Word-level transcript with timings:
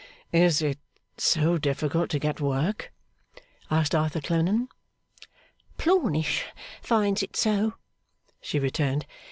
'Is 0.33 0.63
it 0.63 0.79
so 1.19 1.59
difficult 1.59 2.09
to 2.09 2.17
get 2.17 2.41
work?' 2.41 2.91
asked 3.69 3.93
Arthur 3.93 4.19
Clennam. 4.19 4.67
'Plornish 5.77 6.43
finds 6.81 7.21
it 7.21 7.35
so,' 7.35 7.75
she 8.41 8.57
returned. 8.57 9.05